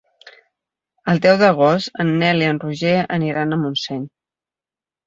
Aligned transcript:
El 1.13 1.21
deu 1.27 1.37
d'agost 1.43 2.01
en 2.05 2.11
Nel 2.25 2.43
i 2.47 2.51
en 2.55 2.63
Roger 2.65 2.99
aniran 3.21 3.53
a 3.61 3.65
Montseny. 3.67 4.07